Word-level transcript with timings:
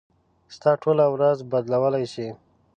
ستا 0.55 0.71
ټوله 0.81 1.05
ورځ 1.15 1.37
بدلولی 1.51 2.05
شي. 2.13 2.27